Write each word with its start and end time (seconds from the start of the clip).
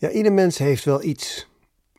Ja, 0.00 0.10
ieder 0.10 0.32
mens 0.32 0.58
heeft 0.58 0.84
wel 0.84 1.02
iets. 1.02 1.48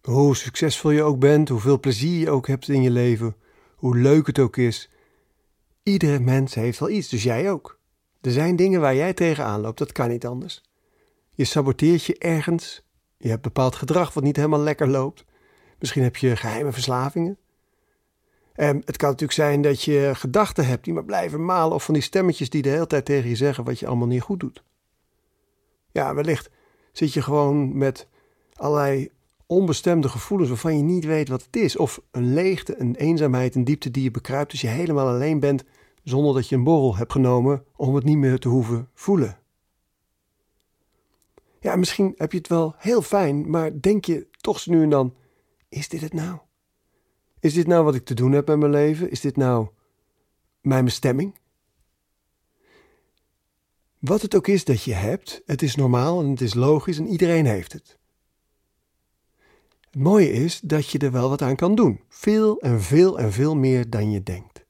Hoe 0.02 0.36
succesvol 0.36 0.92
je 0.92 1.04
ook 1.04 1.20
bent, 1.20 1.50
hoeveel 1.50 1.80
plezier 1.80 2.20
je 2.20 2.30
ook 2.30 2.48
hebt 2.48 2.68
in 2.68 2.82
je 2.82 2.90
leven, 2.90 3.36
hoe 3.76 3.98
leuk 3.98 4.28
het 4.28 4.40
ook 4.40 4.58
is. 4.58 4.90
Iedere 5.84 6.20
mens 6.20 6.54
heeft 6.54 6.80
wel 6.80 6.90
iets, 6.90 7.10
dus 7.10 7.24
jij 7.24 7.52
ook. 7.52 7.80
Er 8.22 8.32
zijn 8.32 8.56
dingen 8.56 8.82
waar 8.82 8.96
jij 8.96 9.14
tegenaan 9.14 9.62
loopt, 9.62 9.78
dat 9.78 9.92
kan 9.92 10.10
niet 10.10 10.26
anders. 10.26 10.62
Je 11.30 11.46
saboteert 11.46 12.04
je 12.04 12.18
ergens, 12.18 12.84
je 13.18 13.30
hebt 13.30 13.42
bepaald 13.42 13.76
gedrag 13.76 14.14
wat 14.14 14.24
niet 14.24 14.36
helemaal 14.36 14.60
lekker 14.60 14.88
loopt. 14.88 15.26
Misschien 15.80 16.04
heb 16.04 16.16
je 16.16 16.36
geheime 16.36 16.72
verslavingen. 16.72 17.38
En 18.54 18.82
het 18.86 18.98
kan 18.98 19.10
natuurlijk 19.10 19.40
zijn 19.40 19.62
dat 19.62 19.84
je 19.84 20.12
gedachten 20.14 20.66
hebt 20.66 20.84
die 20.84 20.94
maar 20.94 21.06
blijven 21.06 21.46
malen, 21.46 21.76
of 21.76 21.84
van 21.84 21.94
die 21.94 22.04
stemmetjes 22.04 22.50
die 22.50 22.62
de 22.62 22.70
hele 22.70 22.88
tijd 22.88 23.06
tegen 23.06 23.30
je 23.30 23.36
zeggen 23.36 23.64
wat 23.64 23.80
je 23.80 23.88
allemaal 23.88 24.08
niet 24.08 24.22
goed 24.22 24.40
doet. 24.40 24.64
Ja, 25.92 26.16
wellicht 26.16 26.50
zit 26.92 27.14
je 27.14 27.22
gewoon 27.22 27.78
met 27.78 28.08
allerlei 28.54 29.10
onbestemde 29.46 30.10
gevoelens 30.10 30.50
waarvan 30.50 30.78
je 30.78 30.84
niet 30.84 31.06
weet 31.06 31.30
wat 31.30 31.44
het 31.44 31.56
is. 31.56 31.78
Of 31.78 32.02
een 32.12 32.34
leegte, 32.34 32.80
een 32.80 32.96
eenzaamheid, 32.96 33.56
een 33.56 33.64
diepte 33.64 33.92
die 33.92 34.04
je 34.04 34.12
bekruipt 34.12 34.52
als 34.52 34.62
je 34.62 34.68
helemaal 34.68 35.08
alleen 35.08 35.40
bent 35.40 35.64
zonder 36.04 36.34
dat 36.34 36.50
je 36.50 36.56
een 36.56 36.64
borrel 36.64 36.96
hebt 36.96 37.12
genomen 37.12 37.64
om 37.76 37.96
het 37.96 38.04
niet 38.04 38.18
meer 38.18 38.40
te 38.40 38.48
hoeven 38.48 38.90
voelen. 38.94 39.40
Ja, 41.60 41.76
misschien 41.76 42.14
heb 42.18 42.32
je 42.32 42.38
het 42.38 42.48
wel 42.48 42.74
heel 42.78 43.02
fijn, 43.02 43.50
maar 43.50 43.82
denk 43.82 44.06
je 44.06 44.28
toch 44.38 44.66
nu 44.66 44.84
en 44.84 44.90
dan: 44.90 45.14
is 45.70 45.90
dit 45.90 46.02
het 46.02 46.14
nou? 46.14 46.38
Is 47.40 47.54
dit 47.54 47.68
nou 47.68 47.84
wat 47.84 47.96
ik 47.96 48.06
te 48.06 48.14
doen 48.14 48.32
heb 48.32 48.48
met 48.48 48.60
mijn 48.60 48.72
leven? 48.72 49.12
Is 49.12 49.22
dit 49.22 49.36
nou 49.38 49.68
mijn 50.62 50.86
bestemming? 50.86 51.40
Wat 54.02 54.22
het 54.22 54.36
ook 54.36 54.48
is 54.48 54.66
dat 54.66 54.84
je 54.84 54.94
hebt, 54.94 55.42
het 55.46 55.62
is 55.62 55.76
normaal 55.76 56.22
en 56.22 56.30
het 56.30 56.42
is 56.42 56.54
logisch 56.54 56.98
en 56.98 57.08
iedereen 57.08 57.46
heeft 57.46 57.74
het. 57.74 57.98
Het 59.80 59.96
mooie 59.96 60.32
is 60.32 60.60
dat 60.60 60.90
je 60.90 60.98
er 61.00 61.12
wel 61.12 61.30
wat 61.30 61.42
aan 61.42 61.56
kan 61.56 61.76
doen. 61.76 62.02
Veel 62.10 62.60
en 62.60 62.82
veel 62.82 63.20
en 63.20 63.32
veel 63.32 63.56
meer 63.56 63.90
dan 63.90 64.12
je 64.12 64.24
denkt. 64.24 64.66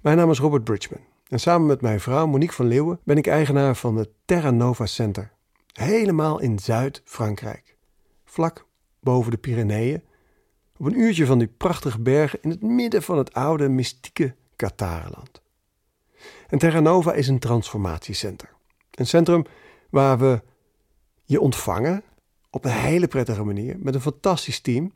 Mijn 0.00 0.16
naam 0.16 0.30
is 0.30 0.38
Robert 0.38 0.64
Bridgman 0.64 1.00
en 1.28 1.40
samen 1.40 1.66
met 1.66 1.80
mijn 1.80 2.00
vrouw 2.00 2.26
Monique 2.26 2.54
van 2.54 2.66
Leeuwen 2.66 3.00
ben 3.04 3.16
ik 3.16 3.26
eigenaar 3.26 3.76
van 3.76 3.96
het 3.96 4.10
Terra 4.24 4.50
Nova 4.50 4.86
Center. 4.86 5.32
Helemaal 5.72 6.40
in 6.40 6.58
Zuid-Frankrijk. 6.58 7.76
Vlak 8.24 8.66
boven 9.00 9.30
de 9.30 9.38
Pyreneeën. 9.38 10.02
Op 10.76 10.86
een 10.86 10.98
uurtje 11.00 11.26
van 11.26 11.38
die 11.38 11.48
prachtige 11.48 12.00
bergen 12.00 12.38
in 12.42 12.50
het 12.50 12.62
midden 12.62 13.02
van 13.02 13.18
het 13.18 13.32
oude 13.32 13.68
mystieke 13.68 14.34
Katarenland. 14.56 15.43
En 16.48 16.58
Terra 16.58 16.80
Nova 16.80 17.12
is 17.12 17.28
een 17.28 17.38
transformatiecenter. 17.38 18.52
Een 18.90 19.06
centrum 19.06 19.44
waar 19.90 20.18
we 20.18 20.42
je 21.24 21.40
ontvangen 21.40 22.02
op 22.50 22.64
een 22.64 22.70
hele 22.70 23.06
prettige 23.06 23.44
manier 23.44 23.76
met 23.78 23.94
een 23.94 24.00
fantastisch 24.00 24.60
team. 24.60 24.92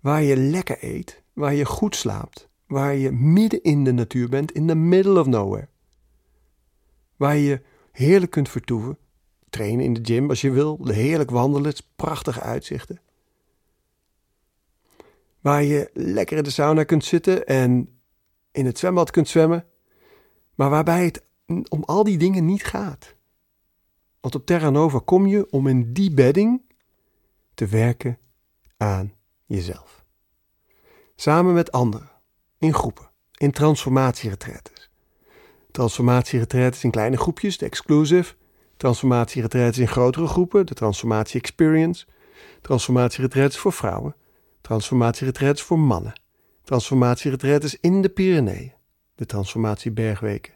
Waar 0.00 0.22
je 0.22 0.36
lekker 0.36 0.76
eet, 0.80 1.22
waar 1.32 1.54
je 1.54 1.64
goed 1.64 1.96
slaapt, 1.96 2.48
waar 2.66 2.94
je 2.94 3.12
midden 3.12 3.62
in 3.62 3.84
de 3.84 3.92
natuur 3.92 4.28
bent, 4.28 4.52
in 4.52 4.66
the 4.66 4.74
middle 4.74 5.20
of 5.20 5.26
nowhere. 5.26 5.68
Waar 7.16 7.36
je 7.36 7.60
heerlijk 7.92 8.30
kunt 8.30 8.48
vertoeven, 8.48 8.98
trainen 9.50 9.84
in 9.84 9.94
de 9.94 10.00
gym 10.02 10.28
als 10.28 10.40
je 10.40 10.50
wil, 10.50 10.78
heerlijk 10.82 11.30
wandelen, 11.30 11.72
prachtige 11.96 12.40
uitzichten. 12.40 13.00
Waar 15.40 15.62
je 15.62 15.90
lekker 15.92 16.36
in 16.36 16.42
de 16.42 16.50
sauna 16.50 16.84
kunt 16.84 17.04
zitten 17.04 17.46
en 17.46 17.88
in 18.52 18.66
het 18.66 18.78
zwembad 18.78 19.10
kunt 19.10 19.28
zwemmen, 19.28 19.64
maar 20.60 20.70
waarbij 20.70 21.04
het 21.04 21.24
om 21.68 21.84
al 21.84 22.04
die 22.04 22.18
dingen 22.18 22.44
niet 22.44 22.64
gaat. 22.64 23.14
Want 24.20 24.34
op 24.34 24.46
Terra 24.46 24.70
Nova 24.70 25.00
kom 25.04 25.26
je 25.26 25.50
om 25.50 25.66
in 25.66 25.92
die 25.92 26.14
bedding 26.14 26.62
te 27.54 27.66
werken 27.66 28.18
aan 28.76 29.12
jezelf. 29.44 30.04
Samen 31.16 31.54
met 31.54 31.72
anderen, 31.72 32.10
in 32.58 32.74
groepen, 32.74 33.10
in 33.36 33.50
transformatieretretes. 33.50 34.90
Transformatieretretes 35.70 36.84
in 36.84 36.90
kleine 36.90 37.16
groepjes, 37.16 37.58
de 37.58 37.66
exclusive. 37.66 38.34
Transformatieretretes 38.76 39.78
in 39.78 39.88
grotere 39.88 40.26
groepen, 40.26 40.66
de 40.66 40.74
transformatie 40.74 41.40
experience. 41.40 42.06
Transformatieretretes 42.60 43.58
voor 43.58 43.72
vrouwen. 43.72 44.16
Transformatieretretes 44.60 45.62
voor 45.62 45.78
mannen. 45.78 46.20
Transformatieretretes 46.62 47.80
in 47.80 48.02
de 48.02 48.08
Pyreneeën. 48.08 48.78
De 49.20 49.26
transformatiebergweken. 49.26 50.54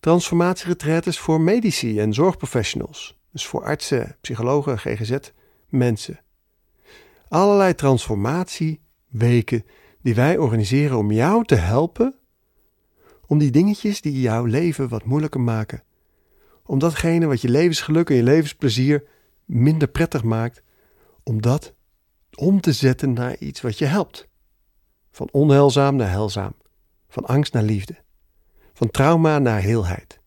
Transformatieretretes 0.00 1.18
voor 1.18 1.40
medici 1.40 2.00
en 2.00 2.14
zorgprofessionals. 2.14 3.18
Dus 3.32 3.46
voor 3.46 3.64
artsen, 3.64 4.16
psychologen, 4.20 4.78
GGZ, 4.78 5.18
mensen. 5.68 6.20
Allerlei 7.28 7.74
transformatieweken 7.74 9.64
die 10.02 10.14
wij 10.14 10.38
organiseren 10.38 10.96
om 10.96 11.12
jou 11.12 11.44
te 11.44 11.54
helpen 11.54 12.14
om 13.26 13.38
die 13.38 13.50
dingetjes 13.50 14.00
die 14.00 14.20
jouw 14.20 14.44
leven 14.44 14.88
wat 14.88 15.04
moeilijker 15.04 15.40
maken, 15.40 15.82
om 16.62 16.78
datgene 16.78 17.26
wat 17.26 17.40
je 17.40 17.48
levensgeluk 17.48 18.10
en 18.10 18.16
je 18.16 18.22
levensplezier 18.22 19.04
minder 19.44 19.88
prettig 19.88 20.22
maakt, 20.22 20.62
om 21.22 21.42
dat 21.42 21.74
om 22.34 22.60
te 22.60 22.72
zetten 22.72 23.12
naar 23.12 23.36
iets 23.38 23.60
wat 23.60 23.78
je 23.78 23.84
helpt. 23.84 24.28
Van 25.10 25.28
onheilzaam 25.30 25.96
naar 25.96 26.10
heilzaam, 26.10 26.54
van 27.12 27.26
angst 27.26 27.52
naar 27.52 27.62
liefde, 27.62 27.96
van 28.72 28.90
trauma 28.90 29.38
naar 29.38 29.60
heelheid, 29.60 30.20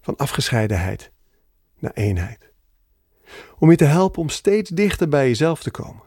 van 0.00 0.16
afgescheidenheid 0.16 1.10
naar 1.78 1.92
eenheid. 1.92 2.52
Om 3.58 3.70
je 3.70 3.76
te 3.76 3.84
helpen 3.84 4.22
om 4.22 4.28
steeds 4.28 4.70
dichter 4.70 5.08
bij 5.08 5.26
jezelf 5.28 5.62
te 5.62 5.70
komen. 5.70 6.02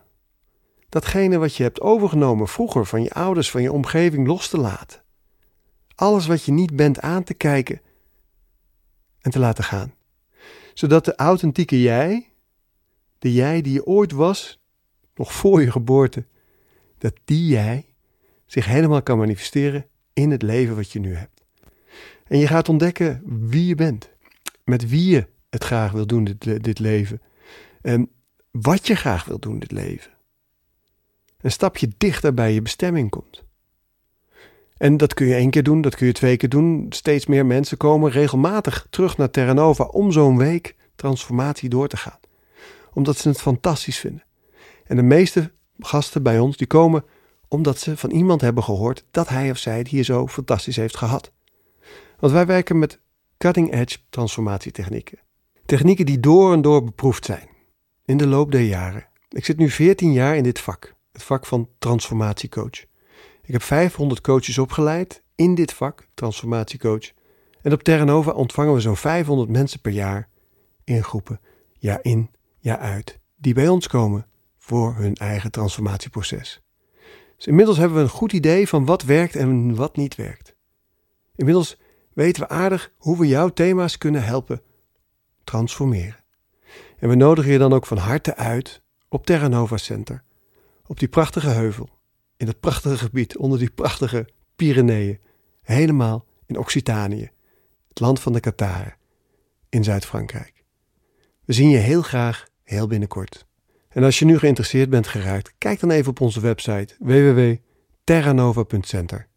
Datgene 0.90 1.38
wat 1.38 1.56
je 1.56 1.64
hebt 1.64 1.82
overgenomen 1.82 2.48
vroeger 2.48 2.86
van 2.86 3.04
je 3.04 3.12
ouders, 3.12 3.52
van 3.52 3.62
je 3.62 3.72
omgeving 3.72 4.28
los 4.28 4.50
te 4.50 4.58
laten. 4.58 5.02
Alles 5.96 6.28
wat 6.28 6.44
je 6.44 6.52
niet 6.52 6.76
bent 6.76 7.00
aan 7.00 7.24
te 7.24 7.34
kijken 7.34 7.82
en 9.20 9.32
te 9.32 9.40
laten 9.40 9.64
gaan. 9.64 9.94
Zodat 10.74 11.06
de 11.06 11.16
authentieke 11.16 11.82
jij, 11.82 12.34
de 13.20 13.34
jij 13.34 13.62
die 13.62 13.74
je 13.74 13.86
ooit 13.86 14.12
was, 14.12 14.60
nog 15.16 15.34
voor 15.34 15.62
je 15.62 15.72
geboorte, 15.72 16.26
dat 16.98 17.14
die 17.26 17.48
jij 17.48 17.86
zich 18.48 18.66
helemaal 18.66 19.02
kan 19.02 19.18
manifesteren 19.18 19.86
in 20.14 20.32
het 20.32 20.42
leven 20.42 20.76
wat 20.76 20.92
je 20.92 21.00
nu 21.00 21.16
hebt. 21.16 21.46
En 22.28 22.38
je 22.38 22.48
gaat 22.48 22.70
ontdekken 22.70 23.22
wie 23.26 23.66
je 23.66 23.76
bent, 23.76 24.10
met 24.64 24.90
wie 24.90 25.10
je 25.10 25.28
het 25.50 25.64
graag 25.64 25.92
wil 25.92 26.08
doen, 26.08 26.24
dit, 26.24 26.64
dit 26.64 26.80
leven. 26.80 27.22
En 27.82 28.10
wat 28.52 28.88
je 28.88 28.96
graag 28.96 29.26
wil 29.26 29.40
doen, 29.40 29.60
dit 29.60 29.72
leven. 29.72 30.12
Een 31.42 31.52
stapje 31.52 31.90
dichter 31.98 32.34
bij 32.34 32.54
je 32.54 32.62
bestemming 32.62 33.10
komt. 33.10 33.46
En 34.78 34.98
dat 34.98 35.14
kun 35.14 35.28
je 35.28 35.36
één 35.36 35.50
keer 35.50 35.64
doen, 35.64 35.82
dat 35.82 35.96
kun 35.96 36.08
je 36.08 36.14
twee 36.14 36.38
keer 36.38 36.50
doen. 36.50 36.86
Steeds 36.90 37.26
meer 37.26 37.46
mensen 37.46 37.78
komen 37.78 38.12
regelmatig 38.12 38.88
terug 38.90 39.18
naar 39.18 39.32
Terra 39.32 39.54
Nova 39.54 39.84
om 39.84 40.12
zo'n 40.12 40.38
week 40.38 40.76
transformatie 40.96 41.70
door 41.70 41.88
te 41.88 41.98
gaan. 41.98 42.20
Omdat 42.94 43.18
ze 43.18 43.28
het 43.28 43.42
fantastisch 43.42 44.00
vinden. 44.00 44.24
En 44.86 44.96
de 44.96 45.02
meeste 45.02 45.52
gasten 45.80 46.24
bij 46.24 46.40
ons 46.40 46.58
die 46.58 46.68
komen 46.68 47.04
omdat 47.48 47.80
ze 47.80 47.98
van 47.98 48.12
iemand 48.12 48.42
hebben 48.42 48.64
gehoord 48.64 49.06
dat 49.12 49.30
hij 49.30 49.50
of 49.50 49.58
zij 49.58 49.78
het 49.78 49.88
hier 49.88 50.04
zo 50.04 50.28
fantastisch 50.28 50.76
heeft 50.76 50.98
gehad. 50.98 51.32
Want 52.20 52.34
wij 52.34 52.46
werken 52.46 52.80
met 52.80 53.00
cutting 53.38 53.74
edge 53.74 53.98
transformatietechnieken. 54.10 55.20
Technieken 55.66 56.06
die 56.06 56.20
door 56.20 56.54
en 56.54 56.62
door 56.62 56.84
beproefd 56.84 57.26
zijn 57.26 57.50
in 58.06 58.18
de 58.18 58.28
loop 58.28 58.52
der 58.52 58.62
jaren. 58.62 59.08
Ik 59.30 59.46
zit 59.46 59.58
nu 59.58 59.70
14 59.70 60.12
jaar 60.12 60.36
in 60.36 60.44
dit 60.44 60.60
vak, 60.60 60.96
het 61.12 61.24
vak 61.24 61.46
van 61.46 61.70
transformatiecoach. 61.80 62.86
Ik 63.42 63.54
heb 63.54 63.62
500 63.62 64.22
coaches 64.22 64.58
opgeleid 64.58 65.24
in 65.36 65.56
dit 65.56 65.74
vak, 65.74 66.08
transformatiecoach. 66.14 67.12
En 67.62 67.74
op 67.74 67.84
Terranova 67.84 68.32
ontvangen 68.32 68.74
we 68.74 68.80
zo'n 68.80 68.96
500 68.98 69.50
mensen 69.50 69.80
per 69.80 69.92
jaar 69.92 70.30
in 70.84 71.04
groepen, 71.04 71.40
jaar 71.74 72.00
in, 72.02 72.32
jaar 72.58 72.78
uit, 72.78 73.20
die 73.36 73.54
bij 73.54 73.68
ons 73.68 73.88
komen 73.88 74.28
voor 74.58 74.96
hun 74.96 75.16
eigen 75.16 75.52
transformatieproces. 75.52 76.62
Dus 77.38 77.48
inmiddels 77.48 77.78
hebben 77.78 77.98
we 77.98 78.04
een 78.04 78.10
goed 78.10 78.34
idee 78.34 78.68
van 78.68 78.86
wat 78.86 79.04
werkt 79.04 79.36
en 79.36 79.76
wat 79.76 79.96
niet 79.96 80.16
werkt. 80.16 80.56
Inmiddels 81.36 81.78
weten 82.14 82.42
we 82.42 82.50
aardig 82.50 82.92
hoe 82.98 83.20
we 83.20 83.28
jouw 83.28 83.50
thema's 83.50 83.98
kunnen 83.98 84.24
helpen 84.24 84.62
transformeren. 85.44 86.24
En 87.00 87.10
we 87.10 87.16
nodigen 87.16 87.52
je 87.52 87.58
dan 87.58 87.74
ook 87.74 87.86
van 87.86 87.98
harte 87.98 88.36
uit 88.36 88.82
op 89.10 89.26
Terra 89.26 89.48
Nova 89.48 89.78
Center, 89.78 90.24
op 90.86 91.00
die 91.00 91.08
prachtige 91.08 91.50
heuvel, 91.50 91.90
in 92.38 92.46
dat 92.46 92.60
prachtige 92.60 92.98
gebied 92.98 93.38
onder 93.38 93.60
die 93.60 93.70
prachtige 93.70 94.28
Pyreneeën, 94.56 95.20
helemaal 95.62 96.26
in 96.46 96.58
Occitanië, 96.58 97.32
het 97.88 98.00
land 98.00 98.20
van 98.20 98.34
de 98.34 98.40
Kataren, 98.40 98.96
in 99.70 99.84
Zuid-Frankrijk. 99.84 100.64
We 101.46 101.54
zien 101.54 101.70
je 101.70 101.78
heel 101.78 102.02
graag 102.02 102.48
heel 102.64 102.88
binnenkort. 102.88 103.46
En 103.90 104.04
als 104.04 104.20
je 104.20 104.26
nu 104.26 104.38
geïnteresseerd 104.38 104.90
bent 104.90 105.08
geraakt, 105.08 105.54
kijk 105.58 105.80
dan 105.80 105.92
even 105.92 106.10
op 106.10 106.22
onze 106.22 106.40
website 106.40 106.96
www.terranova.center. 107.00 109.28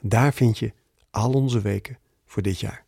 Daar 0.00 0.32
vind 0.32 0.58
je 0.58 0.72
al 1.10 1.32
onze 1.32 1.60
weken 1.60 1.98
voor 2.26 2.42
dit 2.42 2.60
jaar. 2.60 2.84